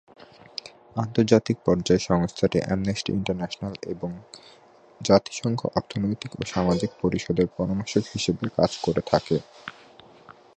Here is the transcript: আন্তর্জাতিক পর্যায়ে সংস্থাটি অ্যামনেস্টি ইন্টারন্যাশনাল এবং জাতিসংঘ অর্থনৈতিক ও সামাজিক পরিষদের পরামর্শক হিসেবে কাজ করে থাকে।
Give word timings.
আন্তর্জাতিক 0.95 1.57
পর্যায়ে 1.65 2.05
সংস্থাটি 2.09 2.57
অ্যামনেস্টি 2.61 3.09
ইন্টারন্যাশনাল 3.11 3.73
এবং 3.85 4.11
জাতিসংঘ 5.01 5.59
অর্থনৈতিক 5.77 6.31
ও 6.35 6.51
সামাজিক 6.53 6.91
পরিষদের 7.01 7.47
পরামর্শক 7.57 8.03
হিসেবে 8.13 8.45
কাজ 8.57 8.71
করে 8.85 9.01
থাকে। 9.11 9.37